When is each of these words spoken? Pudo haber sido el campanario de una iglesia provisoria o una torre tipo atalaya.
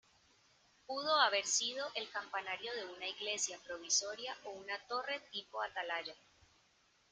Pudo 0.87 1.13
haber 1.13 1.45
sido 1.45 1.85
el 1.93 2.09
campanario 2.09 2.73
de 2.73 2.87
una 2.87 3.07
iglesia 3.07 3.59
provisoria 3.67 4.35
o 4.45 4.49
una 4.49 4.79
torre 4.87 5.19
tipo 5.31 5.61
atalaya. 5.61 6.15